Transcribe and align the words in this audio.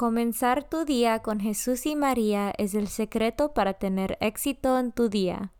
Comenzar 0.00 0.64
tu 0.66 0.86
día 0.86 1.18
con 1.18 1.40
Jesús 1.40 1.84
y 1.84 1.94
María 1.94 2.54
es 2.56 2.72
el 2.72 2.88
secreto 2.88 3.52
para 3.52 3.74
tener 3.74 4.16
éxito 4.22 4.78
en 4.78 4.92
tu 4.92 5.10
día. 5.10 5.52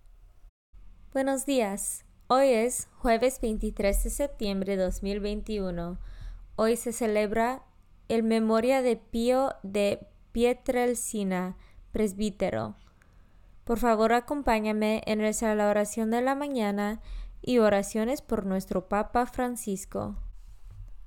Buenos 1.13 1.45
días. 1.45 2.07
Hoy 2.27 2.49
es 2.49 2.89
jueves 2.97 3.39
23 3.43 4.03
de 4.03 4.09
septiembre 4.09 4.79
de 4.79 4.85
2021. 4.85 5.99
Hoy 6.57 6.77
se 6.79 6.95
celebra 6.95 7.67
el 8.09 8.23
memoria 8.23 8.81
de 8.81 8.97
Pío 8.97 9.57
de 9.63 10.07
Pietrelcina, 10.33 11.59
presbítero. 11.93 12.77
Por 13.65 13.79
favor, 13.79 14.15
acompáñame 14.15 15.03
en 15.05 15.21
la 15.21 15.69
oración 15.69 16.11
de 16.11 16.23
la 16.23 16.35
mañana 16.35 17.03
y 17.43 17.59
oraciones 17.59 18.23
por 18.23 18.47
nuestro 18.47 18.89
Papa 18.89 19.27
Francisco. 19.27 20.17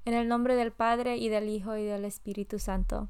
En 0.05 0.13
el 0.13 0.27
nombre 0.27 0.55
del 0.55 0.71
Padre 0.71 1.17
y 1.17 1.29
del 1.29 1.49
Hijo 1.49 1.75
y 1.75 1.83
del 1.83 2.05
Espíritu 2.05 2.59
Santo. 2.59 3.09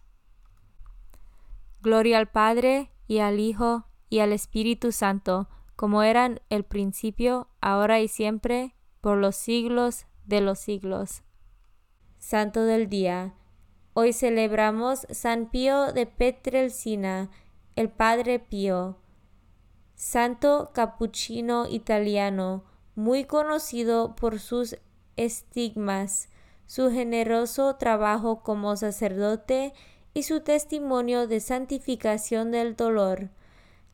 Gloria 1.81 2.19
al 2.19 2.29
Padre, 2.29 2.91
y 3.07 3.19
al 3.19 3.39
Hijo, 3.39 3.85
y 4.07 4.19
al 4.19 4.33
Espíritu 4.33 4.91
Santo, 4.91 5.49
como 5.75 6.03
eran 6.03 6.39
el 6.49 6.63
principio, 6.63 7.47
ahora 7.59 7.99
y 7.99 8.07
siempre, 8.07 8.75
por 9.01 9.17
los 9.17 9.35
siglos 9.35 10.05
de 10.25 10.41
los 10.41 10.59
siglos. 10.59 11.23
Santo 12.19 12.65
del 12.65 12.87
Día. 12.87 13.33
Hoy 13.93 14.13
celebramos 14.13 15.07
San 15.09 15.49
Pío 15.49 15.91
de 15.91 16.05
Petrelcina, 16.05 17.31
el 17.75 17.89
Padre 17.89 18.37
Pío, 18.37 18.99
santo 19.95 20.69
capuchino 20.73 21.67
italiano, 21.67 22.63
muy 22.95 23.25
conocido 23.25 24.15
por 24.15 24.39
sus 24.39 24.77
estigmas, 25.15 26.29
su 26.67 26.91
generoso 26.91 27.75
trabajo 27.77 28.43
como 28.43 28.75
sacerdote 28.77 29.73
y 30.13 30.23
su 30.23 30.41
testimonio 30.41 31.27
de 31.27 31.39
santificación 31.39 32.51
del 32.51 32.75
dolor. 32.75 33.29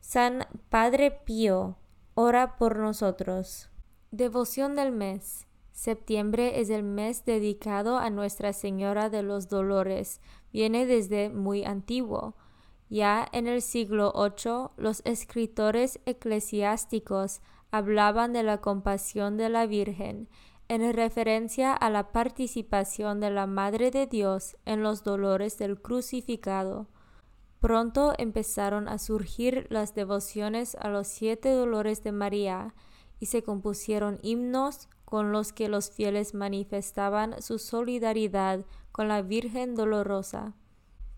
San 0.00 0.46
Padre 0.68 1.10
Pío, 1.10 1.76
ora 2.14 2.56
por 2.56 2.78
nosotros. 2.78 3.70
Devoción 4.10 4.74
del 4.74 4.92
mes. 4.92 5.46
Septiembre 5.72 6.60
es 6.60 6.70
el 6.70 6.82
mes 6.82 7.24
dedicado 7.24 7.98
a 7.98 8.10
Nuestra 8.10 8.52
Señora 8.52 9.10
de 9.10 9.22
los 9.22 9.48
Dolores. 9.48 10.20
Viene 10.52 10.86
desde 10.86 11.30
muy 11.30 11.64
antiguo. 11.64 12.34
Ya 12.88 13.28
en 13.32 13.46
el 13.46 13.62
siglo 13.62 14.12
VIII, 14.14 14.70
los 14.76 15.02
escritores 15.04 16.00
eclesiásticos 16.06 17.42
hablaban 17.70 18.32
de 18.32 18.42
la 18.42 18.60
compasión 18.60 19.36
de 19.36 19.50
la 19.50 19.66
Virgen 19.66 20.28
en 20.68 20.92
referencia 20.92 21.72
a 21.72 21.90
la 21.90 22.12
participación 22.12 23.20
de 23.20 23.30
la 23.30 23.46
Madre 23.46 23.90
de 23.90 24.06
Dios 24.06 24.56
en 24.66 24.82
los 24.82 25.02
dolores 25.02 25.58
del 25.58 25.80
crucificado. 25.80 26.88
Pronto 27.60 28.12
empezaron 28.18 28.88
a 28.88 28.98
surgir 28.98 29.66
las 29.70 29.94
devociones 29.94 30.76
a 30.76 30.88
los 30.88 31.08
siete 31.08 31.50
dolores 31.50 32.04
de 32.04 32.12
María 32.12 32.74
y 33.18 33.26
se 33.26 33.42
compusieron 33.42 34.18
himnos 34.22 34.88
con 35.04 35.32
los 35.32 35.52
que 35.52 35.68
los 35.68 35.90
fieles 35.90 36.34
manifestaban 36.34 37.40
su 37.40 37.58
solidaridad 37.58 38.64
con 38.92 39.08
la 39.08 39.22
Virgen 39.22 39.74
dolorosa. 39.74 40.54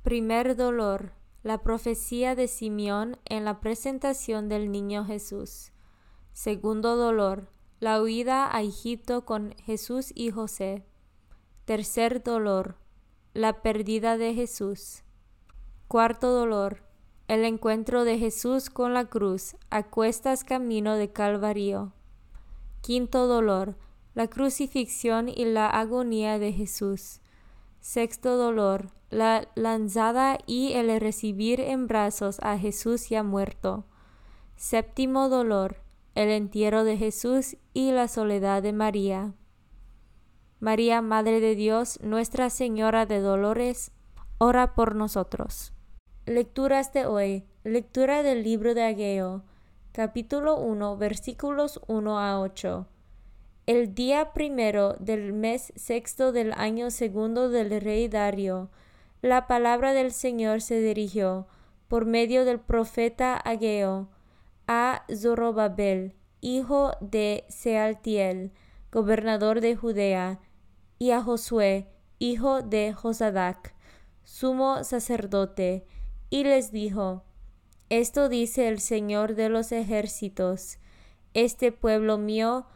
Primer 0.02 0.56
dolor, 0.56 1.12
la 1.42 1.58
profecía 1.58 2.34
de 2.34 2.46
Simeón 2.46 3.18
en 3.24 3.44
la 3.44 3.60
presentación 3.60 4.48
del 4.48 4.70
niño 4.70 5.04
Jesús. 5.04 5.72
Segundo 6.32 6.96
dolor, 6.96 7.48
la 7.80 8.02
huida 8.02 8.54
a 8.54 8.60
Egipto 8.60 9.24
con 9.24 9.54
Jesús 9.64 10.12
y 10.14 10.30
José. 10.30 10.84
Tercer 11.64 12.22
dolor, 12.22 12.76
la 13.32 13.62
pérdida 13.62 14.18
de 14.18 14.34
Jesús. 14.34 15.02
Cuarto 15.88 16.30
dolor, 16.30 16.82
el 17.26 17.42
encuentro 17.44 18.04
de 18.04 18.18
Jesús 18.18 18.68
con 18.68 18.92
la 18.92 19.06
cruz 19.06 19.56
a 19.70 19.84
cuestas 19.84 20.44
camino 20.44 20.96
de 20.96 21.10
Calvario. 21.10 21.94
Quinto 22.82 23.26
dolor, 23.26 23.76
la 24.14 24.28
crucifixión 24.28 25.30
y 25.30 25.46
la 25.46 25.70
agonía 25.70 26.38
de 26.38 26.52
Jesús. 26.52 27.20
Sexto 27.80 28.36
dolor, 28.36 28.90
la 29.08 29.48
lanzada 29.54 30.38
y 30.44 30.72
el 30.74 31.00
recibir 31.00 31.60
en 31.60 31.86
brazos 31.86 32.40
a 32.42 32.58
Jesús 32.58 33.08
ya 33.08 33.22
muerto. 33.22 33.86
Séptimo 34.56 35.30
dolor, 35.30 35.76
el 36.14 36.28
entierro 36.28 36.84
de 36.84 36.96
Jesús 36.96 37.56
y 37.72 37.92
la 37.92 38.08
soledad 38.08 38.62
de 38.62 38.72
María. 38.72 39.34
María, 40.58 41.00
Madre 41.02 41.40
de 41.40 41.54
Dios, 41.54 41.98
Nuestra 42.02 42.50
Señora 42.50 43.06
de 43.06 43.20
Dolores, 43.20 43.92
ora 44.38 44.74
por 44.74 44.94
nosotros. 44.94 45.72
Lecturas 46.26 46.92
de 46.92 47.06
hoy. 47.06 47.44
Lectura 47.62 48.22
del 48.22 48.42
libro 48.42 48.72
de 48.72 48.84
Ageo, 48.84 49.42
capítulo 49.92 50.56
1, 50.56 50.96
versículos 50.96 51.78
1 51.88 52.18
a 52.18 52.40
8. 52.40 52.86
El 53.66 53.94
día 53.94 54.32
primero 54.32 54.94
del 54.98 55.34
mes 55.34 55.74
sexto 55.76 56.32
del 56.32 56.54
año 56.54 56.90
segundo 56.90 57.50
del 57.50 57.78
rey 57.82 58.08
Dario, 58.08 58.70
la 59.20 59.46
palabra 59.46 59.92
del 59.92 60.12
Señor 60.12 60.62
se 60.62 60.80
dirigió, 60.80 61.46
por 61.86 62.06
medio 62.06 62.46
del 62.46 62.60
profeta 62.60 63.36
Ageo, 63.36 64.08
a 64.66 65.04
Zorobabel, 65.14 66.14
hijo 66.40 66.92
de 67.00 67.44
Sealtiel, 67.48 68.52
gobernador 68.92 69.60
de 69.60 69.76
Judea, 69.76 70.40
y 70.98 71.12
a 71.12 71.22
Josué, 71.22 71.88
hijo 72.18 72.62
de 72.62 72.92
Josadac, 72.92 73.74
sumo 74.24 74.84
sacerdote, 74.84 75.86
y 76.28 76.44
les 76.44 76.72
dijo, 76.72 77.24
Esto 77.88 78.28
dice 78.28 78.68
el 78.68 78.80
Señor 78.80 79.34
de 79.34 79.48
los 79.48 79.72
ejércitos. 79.72 80.78
Este 81.34 81.72
pueblo 81.72 82.18
mío 82.18 82.66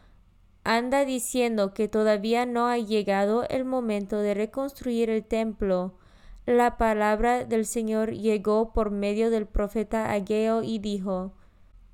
anda 0.63 1.05
diciendo 1.05 1.73
que 1.73 1.87
todavía 1.87 2.45
no 2.45 2.67
ha 2.67 2.77
llegado 2.77 3.47
el 3.49 3.65
momento 3.65 4.17
de 4.17 4.33
reconstruir 4.33 5.09
el 5.09 5.23
templo. 5.23 5.93
La 6.45 6.77
palabra 6.77 7.45
del 7.45 7.65
Señor 7.65 8.11
llegó 8.11 8.73
por 8.73 8.89
medio 8.89 9.29
del 9.29 9.45
profeta 9.45 10.11
Ageo 10.11 10.63
y 10.63 10.79
dijo, 10.79 11.33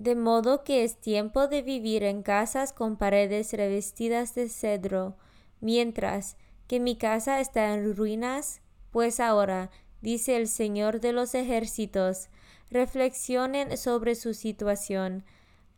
De 0.02 0.16
modo 0.16 0.64
que 0.64 0.84
es 0.84 1.00
tiempo 1.00 1.48
de 1.48 1.62
vivir 1.62 2.02
en 2.02 2.24
casas 2.24 2.74
con 2.74 2.98
paredes 2.98 3.54
revestidas 3.54 4.34
de 4.34 4.50
cedro, 4.50 5.16
mientras 5.60 6.38
que 6.66 6.80
mi 6.80 6.96
casa 6.96 7.40
está 7.40 7.72
en 7.76 7.96
ruinas, 7.96 8.62
pues 8.90 9.20
ahora, 9.20 9.70
dice 10.02 10.38
el 10.38 10.48
Señor 10.48 11.02
de 11.02 11.14
los 11.14 11.36
ejércitos, 11.36 12.30
reflexionen 12.72 13.78
sobre 13.78 14.16
su 14.16 14.34
situación. 14.34 15.24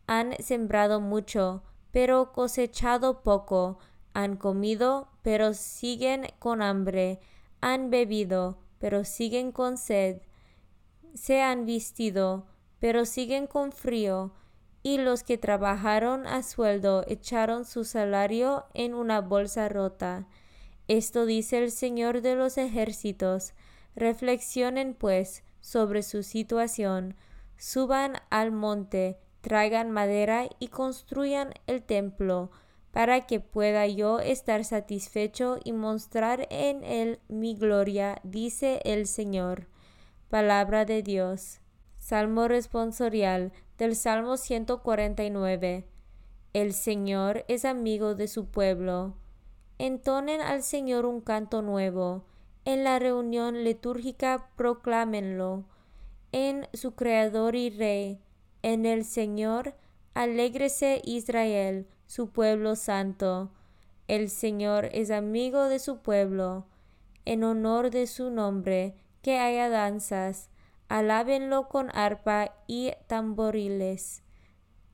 Han 0.06 0.32
sembrado 0.42 1.02
mucho, 1.02 1.62
pero 1.90 2.32
cosechado 2.32 3.22
poco. 3.22 3.78
Han 4.14 4.36
comido, 4.38 5.08
pero 5.20 5.52
siguen 5.52 6.28
con 6.38 6.62
hambre. 6.62 7.20
Han 7.60 7.90
bebido, 7.90 8.56
pero 8.78 9.04
siguen 9.04 9.52
con 9.52 9.76
sed. 9.76 10.22
Se 11.12 11.42
han 11.42 11.66
vestido, 11.66 12.46
pero 12.84 13.06
siguen 13.06 13.46
con 13.46 13.72
frío. 13.72 14.34
Y 14.82 14.98
los 14.98 15.22
que 15.22 15.38
trabajaron 15.38 16.26
a 16.26 16.42
sueldo 16.42 17.02
echaron 17.08 17.64
su 17.64 17.82
salario 17.82 18.66
en 18.74 18.92
una 18.92 19.22
bolsa 19.22 19.70
rota. 19.70 20.28
Esto 20.86 21.24
dice 21.24 21.56
el 21.64 21.70
Señor 21.70 22.20
de 22.20 22.34
los 22.34 22.58
ejércitos. 22.58 23.54
Reflexionen 23.96 24.92
pues 24.92 25.44
sobre 25.62 26.02
su 26.02 26.22
situación, 26.22 27.16
suban 27.56 28.16
al 28.28 28.52
monte, 28.52 29.16
traigan 29.40 29.90
madera 29.90 30.46
y 30.58 30.68
construyan 30.68 31.54
el 31.66 31.82
templo, 31.82 32.50
para 32.90 33.22
que 33.22 33.40
pueda 33.40 33.86
yo 33.86 34.20
estar 34.20 34.62
satisfecho 34.62 35.58
y 35.64 35.72
mostrar 35.72 36.46
en 36.50 36.84
él 36.84 37.18
mi 37.28 37.54
gloria, 37.54 38.20
dice 38.24 38.82
el 38.84 39.06
Señor. 39.06 39.68
Palabra 40.28 40.84
de 40.84 41.02
Dios. 41.02 41.63
Salmo 42.04 42.48
responsorial 42.48 43.50
del 43.78 43.96
Salmo 43.96 44.36
149. 44.36 45.86
El 46.52 46.74
Señor 46.74 47.46
es 47.48 47.64
amigo 47.64 48.14
de 48.14 48.28
su 48.28 48.44
pueblo. 48.44 49.14
Entonen 49.78 50.42
al 50.42 50.62
Señor 50.62 51.06
un 51.06 51.22
canto 51.22 51.62
nuevo 51.62 52.26
en 52.66 52.84
la 52.84 52.98
reunión 52.98 53.64
litúrgica 53.64 54.50
proclámenlo. 54.54 55.64
En 56.30 56.68
su 56.74 56.94
Creador 56.94 57.56
y 57.56 57.70
Rey, 57.70 58.20
en 58.60 58.84
el 58.84 59.06
Señor, 59.06 59.74
alégrese 60.12 61.00
Israel, 61.06 61.86
su 62.06 62.28
pueblo 62.28 62.76
santo. 62.76 63.50
El 64.08 64.28
Señor 64.28 64.90
es 64.92 65.10
amigo 65.10 65.70
de 65.70 65.78
su 65.78 66.02
pueblo. 66.02 66.66
En 67.24 67.44
honor 67.44 67.88
de 67.88 68.06
su 68.06 68.28
nombre, 68.28 68.94
que 69.22 69.38
haya 69.38 69.70
danzas. 69.70 70.50
Alábenlo 70.88 71.68
con 71.68 71.90
arpa 71.94 72.54
y 72.66 72.92
tamboriles. 73.06 74.22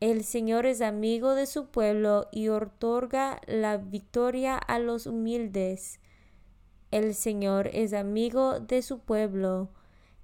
El 0.00 0.24
Señor 0.24 0.64
es 0.64 0.80
amigo 0.80 1.34
de 1.34 1.44
su 1.44 1.66
pueblo 1.66 2.28
y 2.32 2.48
otorga 2.48 3.40
la 3.46 3.76
victoria 3.76 4.56
a 4.56 4.78
los 4.78 5.06
humildes. 5.06 6.00
El 6.90 7.14
Señor 7.14 7.68
es 7.72 7.92
amigo 7.92 8.60
de 8.60 8.80
su 8.80 9.00
pueblo, 9.00 9.68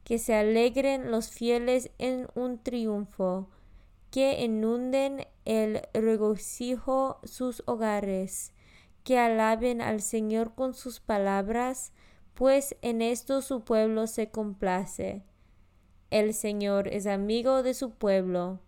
que 0.03 0.19
se 0.19 0.35
alegren 0.35 1.11
los 1.11 1.29
fieles 1.29 1.91
en 1.99 2.29
un 2.35 2.63
triunfo, 2.63 3.51
que 4.11 4.43
inunden 4.43 5.27
el 5.45 5.83
regocijo 5.93 7.21
sus 7.25 7.63
hogares, 7.67 8.53
que 9.05 9.19
alaben 9.19 9.83
al 9.83 10.01
Señor 10.01 10.55
con 10.55 10.75
sus 10.75 11.01
palabras, 11.01 11.93
pues 12.35 12.77
en 12.83 13.03
esto 13.03 13.43
su 13.43 13.63
pueblo 13.63 14.07
se 14.07 14.31
complace. 14.31 15.23
El 16.11 16.35
Señor 16.35 16.87
es 16.87 17.09
amigo 17.09 17.65
de 17.65 17.75
su 17.75 17.91
pueblo. 17.91 18.61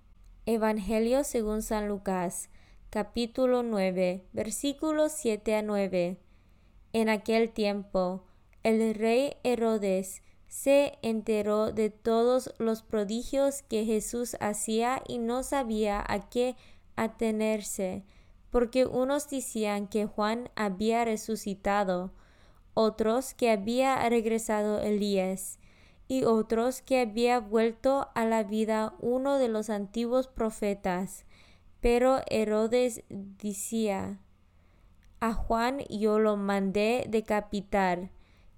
Evangelio 0.45 1.23
según 1.23 1.63
San 1.63 1.87
Lucas, 1.87 2.51
capítulo 2.91 3.63
9, 3.63 4.25
versículos 4.33 5.13
7 5.13 5.55
a 5.55 5.63
9. 5.63 6.19
En 6.93 7.09
aquel 7.09 7.51
tiempo, 7.51 8.25
el 8.65 8.93
rey 8.93 9.37
Herodes 9.45 10.23
se 10.49 10.99
enteró 11.03 11.71
de 11.71 11.91
todos 11.91 12.53
los 12.59 12.83
prodigios 12.83 13.63
que 13.63 13.85
Jesús 13.85 14.37
hacía 14.41 15.01
y 15.07 15.19
no 15.19 15.45
sabía 15.45 16.05
a 16.09 16.29
qué 16.29 16.57
atenerse, 16.97 18.03
porque 18.51 18.85
unos 18.85 19.31
decían 19.31 19.87
que 19.87 20.07
Juan 20.07 20.51
había 20.57 21.05
resucitado, 21.05 22.11
otros 22.75 23.33
que 23.35 23.53
había 23.53 24.09
regresado 24.09 24.81
Elías, 24.81 25.61
y 26.09 26.25
otros 26.25 26.81
que 26.81 27.03
había 27.03 27.39
vuelto 27.39 28.09
a 28.15 28.25
la 28.25 28.43
vida 28.43 28.95
uno 28.99 29.39
de 29.39 29.49
los 29.49 29.69
antiguos 29.69 30.27
profetas. 30.27 31.27
Pero 31.81 32.23
Herodes 32.27 33.05
decía, 33.09 34.19
a 35.21 35.35
Juan 35.35 35.81
yo 35.91 36.19
lo 36.19 36.37
mandé 36.37 37.05
decapitar. 37.09 38.11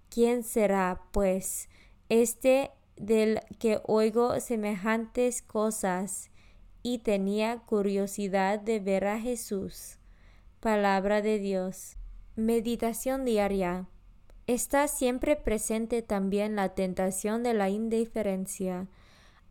¿Quién 0.09 0.43
será, 0.43 1.03
pues, 1.13 1.69
este 2.09 2.71
del 2.97 3.41
que 3.59 3.81
oigo 3.85 4.39
semejantes 4.41 5.43
cosas? 5.43 6.31
Y 6.83 6.99
tenía 6.99 7.59
curiosidad 7.59 8.59
de 8.59 8.81
ver 8.81 9.07
a 9.07 9.21
Jesús. 9.21 9.99
Palabra 10.61 11.21
de 11.21 11.39
Dios. 11.39 11.97
Meditación 12.37 13.25
diaria. 13.25 13.87
Está 14.51 14.89
siempre 14.89 15.37
presente 15.37 16.03
también 16.03 16.57
la 16.57 16.71
tentación 16.71 17.45
de 17.45 17.55
la 17.55 17.69
indiferencia, 17.69 18.89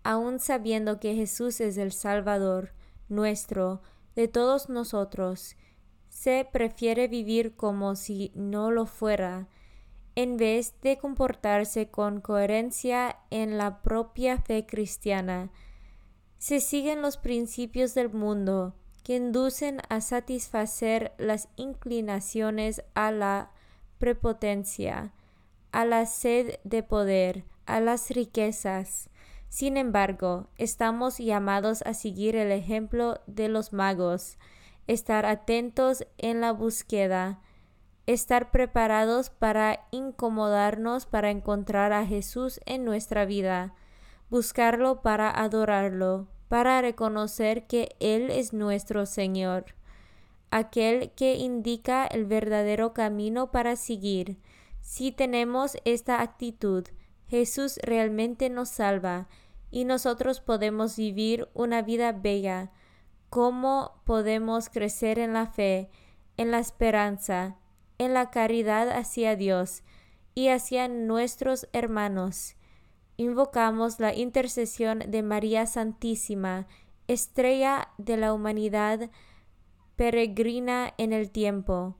aun 0.04 0.40
sabiendo 0.40 1.00
que 1.00 1.16
Jesús 1.16 1.62
es 1.62 1.78
el 1.78 1.94
Salvador 1.94 2.74
nuestro, 3.08 3.82
de 4.18 4.28
todos 4.28 4.68
nosotros, 4.68 5.56
se 6.10 6.46
prefiere 6.52 7.08
vivir 7.08 7.56
como 7.56 7.96
si 7.96 8.34
no 8.36 8.72
lo 8.72 8.86
fuera, 8.86 9.48
en 10.16 10.36
vez 10.36 10.76
de 10.82 10.98
comportarse 10.98 11.90
con 11.90 12.20
coherencia 12.20 13.20
en 13.30 13.58
la 13.58 13.82
propia 13.82 14.38
fe 14.38 14.66
cristiana. 14.66 15.50
Se 16.40 16.60
siguen 16.60 17.02
los 17.02 17.16
principios 17.16 17.94
del 17.94 18.10
mundo 18.10 18.76
que 19.06 19.16
inducen 19.16 19.80
a 19.88 20.02
satisfacer 20.02 21.14
las 21.18 21.48
inclinaciones 21.56 22.84
a 22.96 23.12
la 23.12 23.52
prepotencia, 24.00 25.14
a 25.72 25.86
la 25.86 26.06
sed 26.08 26.56
de 26.64 26.82
poder, 26.82 27.44
a 27.68 27.80
las 27.80 28.10
riquezas. 28.10 29.10
Sin 29.50 29.78
embargo, 29.78 30.48
estamos 30.58 31.20
llamados 31.20 31.84
a 31.84 31.94
seguir 31.94 32.36
el 32.36 32.52
ejemplo 32.52 33.22
de 33.28 33.50
los 33.50 33.74
magos, 33.74 34.40
estar 34.88 35.26
atentos 35.26 36.06
en 36.18 36.42
la 36.42 36.52
búsqueda, 36.52 37.42
estar 38.08 38.50
preparados 38.50 39.30
para 39.30 39.86
incomodarnos 39.92 41.06
para 41.06 41.30
encontrar 41.30 41.94
a 41.94 42.08
Jesús 42.08 42.60
en 42.66 42.86
nuestra 42.86 43.26
vida, 43.26 43.76
buscarlo 44.32 45.02
para 45.04 45.30
adorarlo, 45.30 46.28
para 46.48 46.82
reconocer 46.82 47.68
que 47.68 47.96
Él 48.00 48.32
es 48.32 48.54
nuestro 48.54 49.06
Señor, 49.06 49.76
aquel 50.52 51.12
que 51.12 51.36
indica 51.36 52.06
el 52.06 52.26
verdadero 52.26 52.94
camino 52.94 53.52
para 53.52 53.76
seguir. 53.76 54.38
Si 54.82 55.12
tenemos 55.12 55.78
esta 55.86 56.22
actitud, 56.22 56.86
Jesús 57.28 57.80
realmente 57.84 58.50
nos 58.50 58.70
salva 58.70 59.28
y 59.72 59.86
nosotros 59.86 60.42
podemos 60.42 60.98
vivir 60.98 61.48
una 61.54 61.82
vida 61.82 62.12
bella, 62.12 62.72
cómo 63.30 64.02
podemos 64.06 64.70
crecer 64.70 65.20
en 65.20 65.34
la 65.34 65.46
fe, 65.46 65.90
en 66.38 66.52
la 66.52 66.60
esperanza, 66.60 67.58
en 67.98 68.14
la 68.14 68.32
caridad 68.32 68.90
hacia 68.90 69.36
Dios 69.36 69.84
y 70.34 70.48
hacia 70.48 70.88
nuestros 70.88 71.68
hermanos. 71.74 72.56
Invocamos 73.18 74.00
la 74.00 74.16
intercesión 74.16 75.04
de 75.08 75.22
María 75.22 75.66
Santísima, 75.66 76.66
estrella 77.08 77.90
de 77.98 78.18
la 78.18 78.34
humanidad, 78.34 79.10
peregrina 80.00 80.94
en 80.98 81.12
el 81.12 81.30
tiempo, 81.30 81.98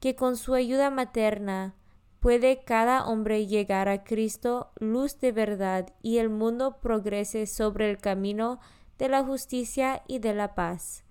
que 0.00 0.16
con 0.16 0.38
su 0.38 0.54
ayuda 0.54 0.88
materna 0.88 1.74
puede 2.18 2.64
cada 2.64 3.06
hombre 3.06 3.46
llegar 3.46 3.86
a 3.90 4.02
Cristo, 4.02 4.72
luz 4.76 5.20
de 5.20 5.30
verdad, 5.30 5.92
y 6.00 6.16
el 6.16 6.30
mundo 6.30 6.80
progrese 6.80 7.46
sobre 7.46 7.90
el 7.90 7.98
camino 7.98 8.60
de 8.96 9.10
la 9.10 9.22
justicia 9.22 10.02
y 10.08 10.20
de 10.20 10.32
la 10.32 10.54
paz. 10.54 11.04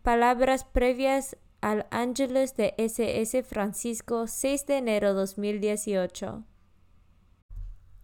Palabras 0.00 0.64
previas 0.64 1.36
al 1.60 1.88
Ángeles 1.90 2.56
de 2.56 2.72
SS 2.78 3.42
Francisco 3.42 4.26
6 4.26 4.64
de 4.64 4.78
enero 4.78 5.12
2018. 5.12 6.42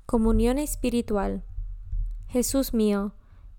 Comunión 0.05 0.59
espiritual. 0.59 1.43
Jesús 2.29 2.75
mío, 2.75 3.15